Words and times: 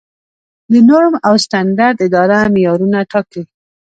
د 0.71 0.73
نورم 0.89 1.15
او 1.27 1.33
سټنډرډ 1.43 1.95
اداره 2.05 2.37
معیارونه 2.53 2.99
ټاکي؟ 3.11 3.41